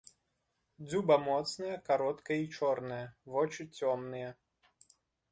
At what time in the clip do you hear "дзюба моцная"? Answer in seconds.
0.85-1.75